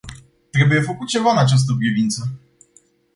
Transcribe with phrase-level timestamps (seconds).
[0.51, 2.31] Trebuie făcut ceva în această privință.